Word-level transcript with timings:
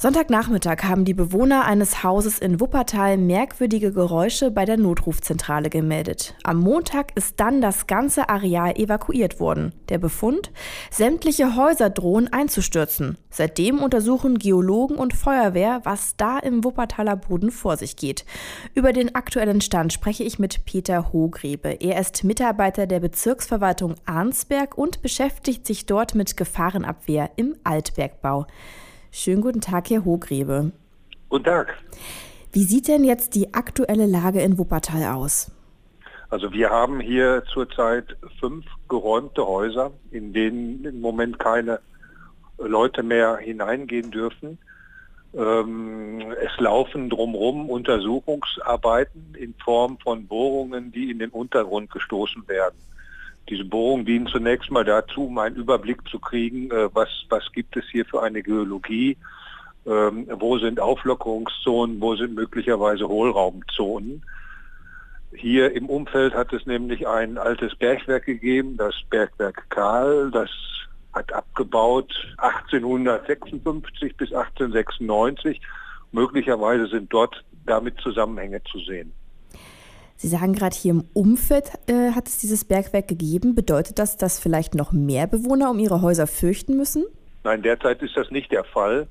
Sonntagnachmittag 0.00 0.84
haben 0.84 1.04
die 1.04 1.12
Bewohner 1.12 1.64
eines 1.64 2.04
Hauses 2.04 2.38
in 2.38 2.60
Wuppertal 2.60 3.18
merkwürdige 3.18 3.92
Geräusche 3.92 4.52
bei 4.52 4.64
der 4.64 4.76
Notrufzentrale 4.76 5.70
gemeldet. 5.70 6.36
Am 6.44 6.60
Montag 6.60 7.16
ist 7.16 7.40
dann 7.40 7.60
das 7.60 7.88
ganze 7.88 8.28
Areal 8.28 8.78
evakuiert 8.78 9.40
worden. 9.40 9.72
Der 9.88 9.98
Befund? 9.98 10.52
Sämtliche 10.92 11.56
Häuser 11.56 11.90
drohen 11.90 12.32
einzustürzen. 12.32 13.18
Seitdem 13.28 13.80
untersuchen 13.80 14.38
Geologen 14.38 14.94
und 14.94 15.14
Feuerwehr, 15.14 15.80
was 15.82 16.14
da 16.16 16.38
im 16.38 16.62
Wuppertaler 16.62 17.16
Boden 17.16 17.50
vor 17.50 17.76
sich 17.76 17.96
geht. 17.96 18.24
Über 18.74 18.92
den 18.92 19.16
aktuellen 19.16 19.60
Stand 19.60 19.92
spreche 19.92 20.22
ich 20.22 20.38
mit 20.38 20.64
Peter 20.64 21.12
Hohgrebe. 21.12 21.70
Er 21.80 21.98
ist 21.98 22.22
Mitarbeiter 22.22 22.86
der 22.86 23.00
Bezirksverwaltung 23.00 23.96
Arnsberg 24.06 24.78
und 24.78 25.02
beschäftigt 25.02 25.66
sich 25.66 25.86
dort 25.86 26.14
mit 26.14 26.36
Gefahrenabwehr 26.36 27.30
im 27.34 27.56
Altbergbau. 27.64 28.46
Schönen 29.10 29.40
guten 29.40 29.60
Tag, 29.60 29.90
Herr 29.90 30.04
Hohgrebe. 30.04 30.72
Guten 31.28 31.44
Tag. 31.44 31.76
Wie 32.52 32.64
sieht 32.64 32.88
denn 32.88 33.04
jetzt 33.04 33.34
die 33.34 33.54
aktuelle 33.54 34.06
Lage 34.06 34.40
in 34.40 34.58
Wuppertal 34.58 35.14
aus? 35.14 35.50
Also 36.30 36.52
wir 36.52 36.70
haben 36.70 37.00
hier 37.00 37.42
zurzeit 37.52 38.16
fünf 38.38 38.66
geräumte 38.88 39.46
Häuser, 39.46 39.92
in 40.10 40.32
denen 40.32 40.84
im 40.84 41.00
Moment 41.00 41.38
keine 41.38 41.80
Leute 42.58 43.02
mehr 43.02 43.38
hineingehen 43.38 44.10
dürfen. 44.10 44.58
Ähm, 45.34 46.32
es 46.42 46.58
laufen 46.58 47.08
drumherum 47.08 47.70
Untersuchungsarbeiten 47.70 49.34
in 49.38 49.54
Form 49.62 49.98
von 49.98 50.26
Bohrungen, 50.26 50.92
die 50.92 51.10
in 51.10 51.18
den 51.18 51.30
Untergrund 51.30 51.90
gestoßen 51.90 52.46
werden. 52.48 52.76
Diese 53.48 53.64
Bohrungen 53.64 54.04
dienen 54.04 54.26
zunächst 54.26 54.70
mal 54.70 54.84
dazu, 54.84 55.26
um 55.26 55.38
einen 55.38 55.56
Überblick 55.56 56.06
zu 56.08 56.18
kriegen, 56.18 56.70
äh, 56.70 56.88
was, 56.94 57.08
was 57.30 57.50
gibt 57.52 57.76
es 57.76 57.84
hier 57.90 58.04
für 58.04 58.22
eine 58.22 58.42
Geologie, 58.42 59.16
ähm, 59.86 60.26
wo 60.38 60.58
sind 60.58 60.80
Auflockerungszonen, 60.80 62.00
wo 62.00 62.14
sind 62.14 62.34
möglicherweise 62.34 63.08
Hohlraumzonen. 63.08 64.22
Hier 65.32 65.72
im 65.72 65.88
Umfeld 65.88 66.34
hat 66.34 66.52
es 66.52 66.66
nämlich 66.66 67.06
ein 67.06 67.38
altes 67.38 67.74
Bergwerk 67.76 68.26
gegeben, 68.26 68.76
das 68.76 68.94
Bergwerk 69.10 69.68
Karl, 69.70 70.30
das 70.30 70.50
hat 71.12 71.32
abgebaut 71.32 72.12
1856 72.38 74.16
bis 74.16 74.32
1896. 74.32 75.60
Möglicherweise 76.12 76.86
sind 76.86 77.12
dort 77.12 77.44
damit 77.66 77.98
Zusammenhänge 78.00 78.62
zu 78.64 78.78
sehen. 78.80 79.12
Sie 80.20 80.26
sagen 80.26 80.52
gerade 80.52 80.74
hier 80.74 80.90
im 80.90 81.04
Umfeld 81.14 81.70
äh, 81.86 82.10
hat 82.10 82.26
es 82.26 82.38
dieses 82.38 82.64
Bergwerk 82.64 83.06
gegeben. 83.06 83.54
Bedeutet 83.54 84.00
das, 84.00 84.16
dass 84.16 84.40
vielleicht 84.40 84.74
noch 84.74 84.90
mehr 84.90 85.28
Bewohner 85.28 85.70
um 85.70 85.78
ihre 85.78 86.02
Häuser 86.02 86.26
fürchten 86.26 86.76
müssen? 86.76 87.04
Nein, 87.44 87.62
derzeit 87.62 88.02
ist 88.02 88.16
das 88.16 88.28
nicht 88.32 88.50
der 88.50 88.64
Fall. 88.64 89.06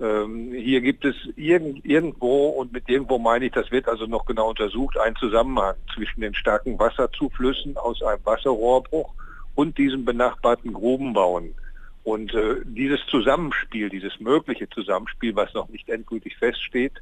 Ähm, 0.00 0.52
hier 0.52 0.80
gibt 0.80 1.04
es 1.04 1.14
irgend, 1.36 1.86
irgendwo, 1.86 2.48
und 2.48 2.72
mit 2.72 2.88
irgendwo 2.88 3.18
meine 3.18 3.46
ich, 3.46 3.52
das 3.52 3.70
wird 3.70 3.86
also 3.86 4.06
noch 4.06 4.26
genau 4.26 4.50
untersucht, 4.50 4.98
einen 4.98 5.14
Zusammenhang 5.14 5.76
zwischen 5.94 6.22
den 6.22 6.34
starken 6.34 6.76
Wasserzuflüssen 6.76 7.76
aus 7.76 8.02
einem 8.02 8.24
Wasserrohrbruch 8.24 9.14
und 9.54 9.78
diesem 9.78 10.04
benachbarten 10.04 10.72
Grubenbauen. 10.72 11.54
Und 12.02 12.34
äh, 12.34 12.56
dieses 12.64 12.98
Zusammenspiel, 13.06 13.90
dieses 13.90 14.18
mögliche 14.18 14.68
Zusammenspiel, 14.70 15.36
was 15.36 15.54
noch 15.54 15.68
nicht 15.68 15.88
endgültig 15.88 16.36
feststeht, 16.36 16.94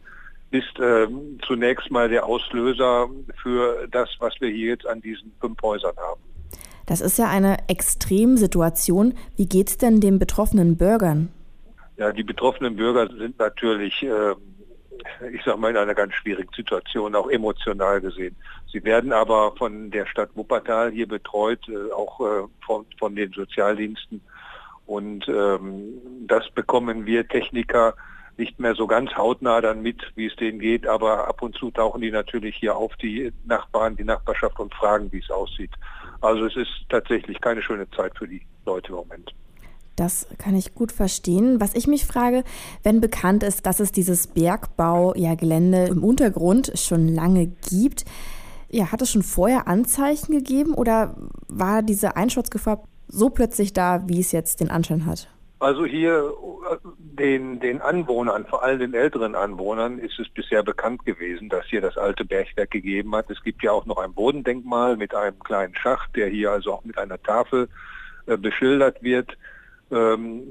ist 0.50 0.78
äh, 0.78 1.08
zunächst 1.46 1.90
mal 1.90 2.08
der 2.08 2.24
Auslöser 2.24 3.08
für 3.42 3.88
das, 3.90 4.08
was 4.18 4.34
wir 4.40 4.48
hier 4.48 4.68
jetzt 4.68 4.86
an 4.86 5.00
diesen 5.00 5.32
fünf 5.40 5.60
Häusern 5.62 5.96
haben. 5.96 6.20
Das 6.86 7.00
ist 7.00 7.18
ja 7.18 7.28
eine 7.28 7.68
Extremsituation. 7.68 9.14
Wie 9.36 9.48
geht 9.48 9.68
es 9.68 9.76
denn 9.76 10.00
den 10.00 10.18
betroffenen 10.18 10.76
Bürgern? 10.76 11.30
Ja, 11.96 12.12
die 12.12 12.22
betroffenen 12.22 12.76
Bürger 12.76 13.08
sind 13.08 13.38
natürlich, 13.38 14.02
äh, 14.02 14.34
ich 15.32 15.42
sage 15.44 15.58
mal, 15.58 15.70
in 15.70 15.76
einer 15.76 15.94
ganz 15.94 16.14
schwierigen 16.14 16.52
Situation, 16.54 17.14
auch 17.16 17.28
emotional 17.28 18.00
gesehen. 18.00 18.36
Sie 18.70 18.84
werden 18.84 19.12
aber 19.12 19.54
von 19.56 19.90
der 19.90 20.06
Stadt 20.06 20.30
Wuppertal 20.34 20.92
hier 20.92 21.08
betreut, 21.08 21.60
äh, 21.68 21.92
auch 21.92 22.20
äh, 22.20 22.46
von, 22.64 22.86
von, 22.98 23.16
den 23.16 23.32
Sozialdiensten. 23.32 24.20
Und 24.86 25.26
ähm, 25.28 25.98
das 26.26 26.48
bekommen 26.50 27.06
wir 27.06 27.26
Techniker 27.26 27.94
nicht 28.38 28.58
mehr 28.60 28.74
so 28.74 28.86
ganz 28.86 29.14
hautnah 29.16 29.60
dann 29.60 29.82
mit, 29.82 30.00
wie 30.14 30.26
es 30.26 30.36
denen 30.36 30.58
geht, 30.58 30.86
aber 30.86 31.28
ab 31.28 31.42
und 31.42 31.56
zu 31.56 31.70
tauchen 31.70 32.00
die 32.00 32.10
natürlich 32.10 32.56
hier 32.56 32.76
auf, 32.76 32.94
die 32.96 33.32
Nachbarn, 33.44 33.96
die 33.96 34.04
Nachbarschaft 34.04 34.58
und 34.58 34.74
fragen, 34.74 35.10
wie 35.12 35.20
es 35.20 35.30
aussieht. 35.30 35.72
Also 36.20 36.46
es 36.46 36.56
ist 36.56 36.70
tatsächlich 36.88 37.40
keine 37.40 37.62
schöne 37.62 37.88
Zeit 37.90 38.16
für 38.16 38.28
die 38.28 38.42
Leute 38.64 38.88
im 38.88 38.96
Moment. 38.96 39.34
Das 39.96 40.26
kann 40.36 40.54
ich 40.54 40.74
gut 40.74 40.92
verstehen. 40.92 41.58
Was 41.58 41.74
ich 41.74 41.86
mich 41.86 42.04
frage, 42.04 42.44
wenn 42.82 43.00
bekannt 43.00 43.42
ist, 43.42 43.64
dass 43.64 43.80
es 43.80 43.92
dieses 43.92 44.26
Bergbaugelände 44.26 45.86
im 45.86 46.04
Untergrund 46.04 46.72
schon 46.74 47.08
lange 47.08 47.46
gibt, 47.46 48.04
ja, 48.68 48.92
hat 48.92 49.00
es 49.00 49.10
schon 49.10 49.22
vorher 49.22 49.68
Anzeichen 49.68 50.32
gegeben 50.32 50.74
oder 50.74 51.16
war 51.48 51.82
diese 51.82 52.16
Einschutzgefahr 52.16 52.82
so 53.08 53.30
plötzlich 53.30 53.72
da, 53.72 54.06
wie 54.06 54.20
es 54.20 54.32
jetzt 54.32 54.60
den 54.60 54.70
Anschein 54.70 55.06
hat? 55.06 55.28
Also 55.58 55.86
hier 55.86 56.34
den, 56.98 57.60
den 57.60 57.80
Anwohnern, 57.80 58.44
vor 58.44 58.62
allem 58.62 58.78
den 58.78 58.94
älteren 58.94 59.34
Anwohnern, 59.34 59.98
ist 59.98 60.18
es 60.18 60.28
bisher 60.28 60.62
bekannt 60.62 61.06
gewesen, 61.06 61.48
dass 61.48 61.64
hier 61.66 61.80
das 61.80 61.96
alte 61.96 62.26
Bergwerk 62.26 62.70
gegeben 62.70 63.14
hat. 63.16 63.30
Es 63.30 63.42
gibt 63.42 63.62
ja 63.62 63.72
auch 63.72 63.86
noch 63.86 63.96
ein 63.96 64.12
Bodendenkmal 64.12 64.96
mit 64.98 65.14
einem 65.14 65.38
kleinen 65.38 65.74
Schacht, 65.74 66.14
der 66.14 66.28
hier 66.28 66.50
also 66.52 66.74
auch 66.74 66.84
mit 66.84 66.98
einer 66.98 67.22
Tafel 67.22 67.68
äh, 68.26 68.36
beschildert 68.36 69.02
wird. 69.02 69.36
Ähm, 69.90 70.42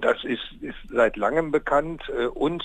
das 0.00 0.22
ist, 0.22 0.44
ist 0.60 0.76
seit 0.88 1.16
langem 1.16 1.50
bekannt. 1.50 2.02
Äh, 2.16 2.26
uns, 2.26 2.62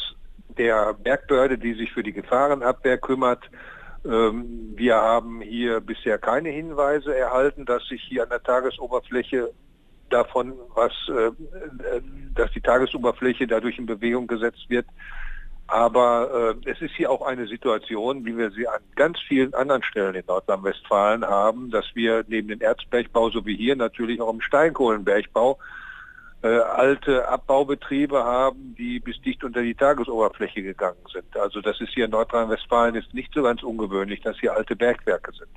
der 0.57 0.93
Bergbehörde, 0.93 1.57
die 1.57 1.73
sich 1.73 1.91
für 1.91 2.03
die 2.03 2.13
Gefahrenabwehr 2.13 2.99
kümmert, 2.99 3.49
ähm, 4.05 4.73
wir 4.75 4.95
haben 4.95 5.41
hier 5.41 5.79
bisher 5.79 6.19
keine 6.19 6.49
Hinweise 6.49 7.15
erhalten, 7.15 7.65
dass 7.65 7.87
sich 7.87 8.01
hier 8.03 8.23
an 8.23 8.29
der 8.29 8.43
Tagesoberfläche 8.43 9.51
davon, 10.09 10.53
was, 10.75 10.91
äh, 11.09 11.27
äh, 11.27 12.01
dass 12.35 12.51
die 12.51 12.61
Tagesoberfläche 12.61 13.47
dadurch 13.47 13.77
in 13.77 13.85
Bewegung 13.85 14.27
gesetzt 14.27 14.69
wird. 14.69 14.85
Aber 15.67 16.55
äh, 16.65 16.69
es 16.69 16.81
ist 16.81 16.95
hier 16.95 17.11
auch 17.11 17.21
eine 17.21 17.47
Situation, 17.47 18.25
wie 18.25 18.35
wir 18.35 18.49
sie 18.51 18.67
an 18.67 18.81
ganz 18.95 19.19
vielen 19.27 19.53
anderen 19.53 19.83
Stellen 19.83 20.15
in 20.15 20.25
Nordrhein-Westfalen 20.27 21.23
haben, 21.23 21.69
dass 21.69 21.85
wir 21.93 22.25
neben 22.27 22.47
dem 22.47 22.61
Erzbergbau, 22.61 23.29
so 23.29 23.45
wie 23.45 23.55
hier 23.55 23.75
natürlich 23.75 24.19
auch 24.19 24.33
im 24.33 24.41
Steinkohlenbergbau, 24.41 25.59
äh, 26.41 26.47
alte 26.47 27.27
Abbaubetriebe 27.27 28.23
haben, 28.23 28.73
die 28.77 28.99
bis 28.99 29.21
dicht 29.21 29.43
unter 29.43 29.61
die 29.61 29.75
Tagesoberfläche 29.75 30.63
gegangen 30.63 31.03
sind. 31.13 31.37
Also 31.37 31.61
das 31.61 31.79
ist 31.81 31.93
hier 31.93 32.05
in 32.05 32.11
Nordrhein-Westfalen 32.11 32.95
jetzt 32.95 33.13
nicht 33.13 33.31
so 33.33 33.43
ganz 33.43 33.61
ungewöhnlich, 33.61 34.21
dass 34.21 34.39
hier 34.39 34.55
alte 34.55 34.75
Bergwerke 34.75 35.31
sind. 35.33 35.51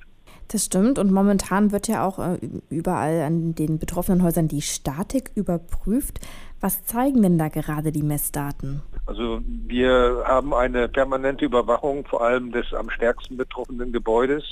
Das 0.48 0.66
stimmt 0.66 0.98
und 0.98 1.12
momentan 1.12 1.72
wird 1.72 1.88
ja 1.88 2.06
auch 2.06 2.18
äh, 2.18 2.38
überall 2.68 3.22
an 3.22 3.54
den 3.54 3.78
betroffenen 3.78 4.22
Häusern 4.22 4.48
die 4.48 4.62
Statik 4.62 5.30
überprüft. 5.34 6.20
Was 6.60 6.84
zeigen 6.84 7.22
denn 7.22 7.38
da 7.38 7.48
gerade 7.48 7.90
die 7.90 8.02
Messdaten? 8.02 8.82
Also 9.06 9.40
wir 9.46 10.22
haben 10.26 10.54
eine 10.54 10.88
permanente 10.88 11.44
Überwachung 11.44 12.04
vor 12.04 12.22
allem 12.22 12.52
des 12.52 12.72
am 12.72 12.88
stärksten 12.90 13.36
betroffenen 13.36 13.92
Gebäudes. 13.92 14.44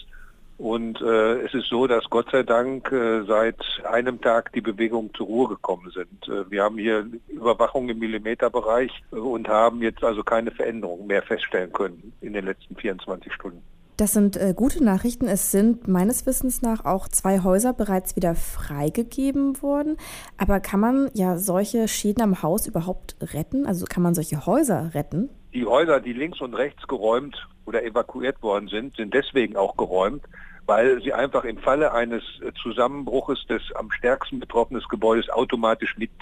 Und 0.60 1.00
äh, 1.00 1.40
es 1.40 1.54
ist 1.54 1.68
so, 1.68 1.86
dass 1.86 2.04
Gott 2.10 2.26
sei 2.30 2.42
Dank 2.42 2.92
äh, 2.92 3.22
seit 3.22 3.56
einem 3.90 4.20
Tag 4.20 4.52
die 4.52 4.60
Bewegungen 4.60 5.10
zur 5.14 5.26
Ruhe 5.26 5.48
gekommen 5.48 5.90
sind. 5.90 6.28
Äh, 6.28 6.50
wir 6.50 6.64
haben 6.64 6.76
hier 6.76 7.06
Überwachung 7.28 7.88
im 7.88 7.98
Millimeterbereich 7.98 8.90
äh, 9.10 9.16
und 9.16 9.48
haben 9.48 9.80
jetzt 9.80 10.04
also 10.04 10.22
keine 10.22 10.50
Veränderungen 10.50 11.06
mehr 11.06 11.22
feststellen 11.22 11.72
können 11.72 12.12
in 12.20 12.34
den 12.34 12.44
letzten 12.44 12.76
24 12.76 13.32
Stunden. 13.32 13.62
Das 14.00 14.14
sind 14.14 14.38
äh, 14.38 14.54
gute 14.56 14.82
Nachrichten. 14.82 15.28
Es 15.28 15.50
sind 15.50 15.86
meines 15.86 16.24
Wissens 16.24 16.62
nach 16.62 16.86
auch 16.86 17.06
zwei 17.06 17.40
Häuser 17.40 17.74
bereits 17.74 18.16
wieder 18.16 18.34
freigegeben 18.34 19.60
worden. 19.60 19.98
Aber 20.38 20.58
kann 20.58 20.80
man 20.80 21.10
ja 21.12 21.36
solche 21.36 21.86
Schäden 21.86 22.22
am 22.22 22.42
Haus 22.42 22.66
überhaupt 22.66 23.16
retten? 23.20 23.66
Also 23.66 23.84
kann 23.84 24.02
man 24.02 24.14
solche 24.14 24.46
Häuser 24.46 24.94
retten? 24.94 25.28
Die 25.52 25.66
Häuser, 25.66 26.00
die 26.00 26.14
links 26.14 26.40
und 26.40 26.54
rechts 26.54 26.88
geräumt 26.88 27.46
oder 27.66 27.84
evakuiert 27.84 28.42
worden 28.42 28.68
sind, 28.68 28.96
sind 28.96 29.12
deswegen 29.12 29.58
auch 29.58 29.76
geräumt, 29.76 30.24
weil 30.64 31.02
sie 31.02 31.12
einfach 31.12 31.44
im 31.44 31.58
Falle 31.58 31.92
eines 31.92 32.22
Zusammenbruches 32.62 33.44
des 33.50 33.60
am 33.74 33.92
stärksten 33.92 34.40
betroffenen 34.40 34.82
Gebäudes 34.88 35.28
automatisch 35.28 35.98
mit, 35.98 36.12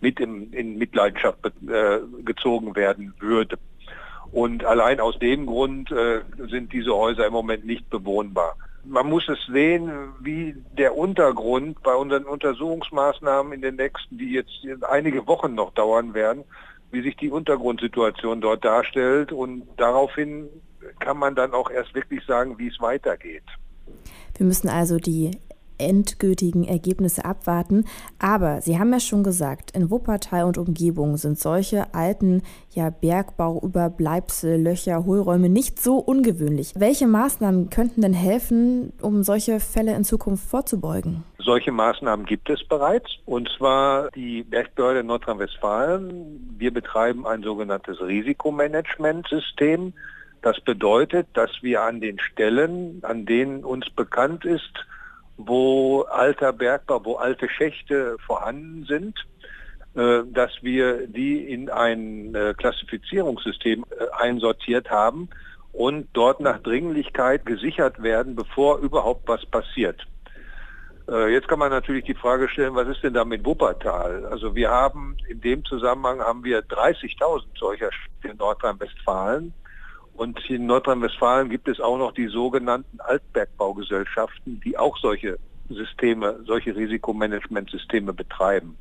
mit 0.00 0.20
in, 0.20 0.52
in 0.52 0.78
Mitleidenschaft 0.78 1.44
äh, 1.44 1.98
gezogen 2.24 2.76
werden 2.76 3.14
würde. 3.18 3.58
Und 4.32 4.64
allein 4.64 5.00
aus 5.00 5.18
dem 5.18 5.46
Grund 5.46 5.90
äh, 5.90 6.20
sind 6.50 6.72
diese 6.72 6.94
Häuser 6.94 7.26
im 7.26 7.32
Moment 7.32 7.64
nicht 7.64 7.88
bewohnbar. 7.90 8.56
Man 8.84 9.08
muss 9.08 9.28
es 9.28 9.38
sehen, 9.52 9.90
wie 10.20 10.54
der 10.78 10.96
Untergrund 10.96 11.82
bei 11.82 11.94
unseren 11.94 12.24
Untersuchungsmaßnahmen 12.24 13.52
in 13.52 13.62
den 13.62 13.76
nächsten, 13.76 14.18
die 14.18 14.32
jetzt 14.32 14.52
einige 14.88 15.26
Wochen 15.26 15.54
noch 15.54 15.72
dauern 15.74 16.14
werden, 16.14 16.44
wie 16.92 17.02
sich 17.02 17.16
die 17.16 17.30
Untergrundsituation 17.30 18.40
dort 18.40 18.64
darstellt. 18.64 19.32
Und 19.32 19.66
daraufhin 19.76 20.48
kann 21.00 21.18
man 21.18 21.34
dann 21.34 21.52
auch 21.52 21.70
erst 21.70 21.94
wirklich 21.94 22.24
sagen, 22.26 22.58
wie 22.58 22.68
es 22.68 22.80
weitergeht. 22.80 23.42
Wir 24.36 24.46
müssen 24.46 24.68
also 24.68 24.98
die 24.98 25.32
endgültigen 25.78 26.64
Ergebnisse 26.64 27.24
abwarten. 27.24 27.84
Aber 28.18 28.60
Sie 28.60 28.78
haben 28.78 28.92
ja 28.92 29.00
schon 29.00 29.22
gesagt, 29.22 29.70
in 29.72 29.90
Wuppertal 29.90 30.44
und 30.44 30.58
Umgebung 30.58 31.16
sind 31.16 31.38
solche 31.38 31.94
alten 31.94 32.42
ja, 32.70 32.90
Bergbauüberbleibsel, 32.90 34.60
Löcher, 34.60 35.04
Hohlräume 35.04 35.48
nicht 35.48 35.82
so 35.82 35.98
ungewöhnlich. 35.98 36.72
Welche 36.76 37.06
Maßnahmen 37.06 37.70
könnten 37.70 38.02
denn 38.02 38.12
helfen, 38.12 38.92
um 39.00 39.22
solche 39.22 39.60
Fälle 39.60 39.94
in 39.94 40.04
Zukunft 40.04 40.48
vorzubeugen? 40.48 41.24
Solche 41.38 41.70
Maßnahmen 41.70 42.26
gibt 42.26 42.50
es 42.50 42.64
bereits, 42.64 43.08
und 43.24 43.48
zwar 43.56 44.10
die 44.10 44.42
Bergbehörde 44.42 45.04
Nordrhein-Westfalen. 45.04 46.56
Wir 46.58 46.72
betreiben 46.72 47.26
ein 47.26 47.42
sogenanntes 47.42 48.00
Risikomanagementsystem. 48.00 49.92
Das 50.42 50.60
bedeutet, 50.60 51.28
dass 51.34 51.50
wir 51.62 51.82
an 51.82 52.00
den 52.00 52.18
Stellen, 52.18 52.98
an 53.02 53.26
denen 53.26 53.64
uns 53.64 53.88
bekannt 53.90 54.44
ist, 54.44 54.72
wo 55.36 56.02
alter 56.02 56.52
Bergbau, 56.52 57.04
wo 57.04 57.14
alte 57.16 57.48
Schächte 57.48 58.16
vorhanden 58.26 58.84
sind, 58.86 59.14
äh, 59.96 60.24
dass 60.30 60.50
wir 60.60 61.06
die 61.06 61.50
in 61.50 61.70
ein 61.70 62.34
äh, 62.34 62.54
Klassifizierungssystem 62.54 63.84
äh, 63.90 64.22
einsortiert 64.22 64.90
haben 64.90 65.30
und 65.72 66.08
dort 66.12 66.40
nach 66.40 66.58
Dringlichkeit 66.62 67.46
gesichert 67.46 68.02
werden, 68.02 68.36
bevor 68.36 68.78
überhaupt 68.78 69.26
was 69.26 69.44
passiert. 69.46 70.06
Jetzt 71.08 71.46
kann 71.46 71.60
man 71.60 71.70
natürlich 71.70 72.04
die 72.04 72.14
Frage 72.16 72.48
stellen, 72.48 72.74
was 72.74 72.88
ist 72.88 73.04
denn 73.04 73.14
da 73.14 73.24
mit 73.24 73.46
Wuppertal? 73.46 74.26
Also 74.26 74.56
wir 74.56 74.70
haben 74.70 75.16
in 75.28 75.40
dem 75.40 75.64
Zusammenhang 75.64 76.18
haben 76.18 76.42
wir 76.42 76.64
30.000 76.64 77.44
solcher 77.56 77.90
in 78.24 78.36
Nordrhein-Westfalen. 78.36 79.54
Und 80.16 80.48
in 80.48 80.66
Nordrhein-Westfalen 80.66 81.50
gibt 81.50 81.68
es 81.68 81.78
auch 81.80 81.98
noch 81.98 82.12
die 82.12 82.28
sogenannten 82.28 83.00
Altbergbaugesellschaften, 83.00 84.60
die 84.64 84.78
auch 84.78 84.96
solche 84.98 85.38
Systeme, 85.68 86.40
solche 86.46 86.74
Risikomanagementsysteme 86.74 88.12
betreiben. 88.12 88.78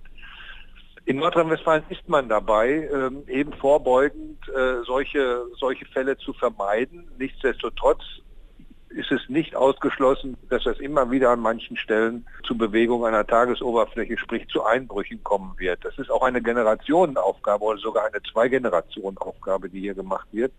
In 1.04 1.18
Nordrhein-Westfalen 1.18 1.84
ist 1.90 2.08
man 2.08 2.30
dabei, 2.30 2.90
ähm, 2.92 3.24
eben 3.28 3.54
vorbeugend 3.54 4.40
äh, 4.50 4.82
solche, 4.86 5.46
solche 5.60 5.86
Fälle 5.86 6.18
zu 6.18 6.34
vermeiden. 6.34 7.08
Nichtsdestotrotz 7.20 8.02
ist 8.90 9.12
es 9.12 9.22
nicht 9.28 9.56
ausgeschlossen, 9.56 10.38
dass 10.50 10.66
es 10.66 10.80
immer 10.80 11.12
wieder 11.12 11.32
an 11.32 11.42
manchen 11.42 11.76
Stellen 11.76 12.26
zu 12.44 12.58
Bewegung 12.58 13.06
einer 13.06 13.28
Tagesoberfläche, 13.28 14.18
sprich 14.18 14.48
zu 14.48 14.64
Einbrüchen 14.64 15.22
kommen 15.24 15.54
wird. 15.58 15.84
Das 15.84 15.98
ist 16.00 16.10
auch 16.10 16.24
eine 16.24 16.42
Generationenaufgabe 16.42 17.64
oder 17.66 17.78
sogar 17.78 18.06
eine 18.06 18.24
Zwei-Generationen-Aufgabe, 18.32 19.70
die 19.70 19.82
hier 19.82 19.96
gemacht 19.96 20.28
wird. 20.32 20.54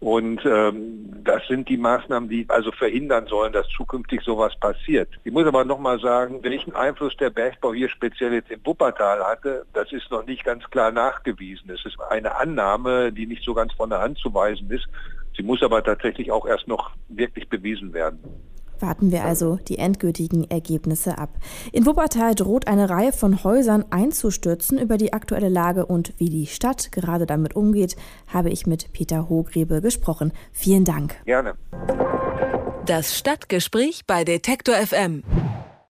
Und 0.00 0.44
ähm, 0.46 1.24
das 1.24 1.42
sind 1.48 1.68
die 1.68 1.76
Maßnahmen, 1.76 2.28
die 2.28 2.46
also 2.48 2.70
verhindern 2.70 3.26
sollen, 3.26 3.52
dass 3.52 3.68
zukünftig 3.68 4.22
sowas 4.22 4.52
passiert. 4.60 5.08
Ich 5.24 5.32
muss 5.32 5.46
aber 5.46 5.64
nochmal 5.64 5.98
sagen, 5.98 6.38
welchen 6.42 6.74
Einfluss 6.74 7.16
der 7.16 7.30
Bergbau 7.30 7.74
hier 7.74 7.88
speziell 7.88 8.32
jetzt 8.32 8.50
im 8.50 8.64
Wuppertal 8.64 9.24
hatte, 9.24 9.66
das 9.72 9.90
ist 9.92 10.08
noch 10.10 10.24
nicht 10.24 10.44
ganz 10.44 10.62
klar 10.70 10.92
nachgewiesen. 10.92 11.70
Es 11.70 11.84
ist 11.84 12.00
eine 12.10 12.36
Annahme, 12.36 13.12
die 13.12 13.26
nicht 13.26 13.42
so 13.42 13.54
ganz 13.54 13.72
von 13.72 13.90
der 13.90 14.00
Hand 14.00 14.18
zu 14.18 14.32
weisen 14.32 14.70
ist. 14.70 14.86
Sie 15.36 15.42
muss 15.42 15.62
aber 15.62 15.82
tatsächlich 15.82 16.30
auch 16.30 16.46
erst 16.46 16.68
noch 16.68 16.92
wirklich 17.08 17.48
bewiesen 17.48 17.92
werden. 17.92 18.20
Warten 18.80 19.12
wir 19.12 19.24
also 19.24 19.58
die 19.68 19.78
endgültigen 19.78 20.50
Ergebnisse 20.50 21.18
ab. 21.18 21.30
In 21.72 21.86
Wuppertal 21.86 22.34
droht 22.34 22.66
eine 22.66 22.90
Reihe 22.90 23.12
von 23.12 23.44
Häusern 23.44 23.84
einzustürzen. 23.90 24.78
Über 24.78 24.96
die 24.96 25.12
aktuelle 25.12 25.48
Lage 25.48 25.86
und 25.86 26.14
wie 26.18 26.30
die 26.30 26.46
Stadt 26.46 26.92
gerade 26.92 27.26
damit 27.26 27.56
umgeht, 27.56 27.96
habe 28.26 28.50
ich 28.50 28.66
mit 28.66 28.92
Peter 28.92 29.28
Hogrebe 29.28 29.80
gesprochen. 29.80 30.32
Vielen 30.52 30.84
Dank. 30.84 31.16
Gerne. 31.24 31.54
Das 32.86 33.18
Stadtgespräch 33.18 34.06
bei 34.06 34.24
Detektor 34.24 34.74
FM. 34.74 35.22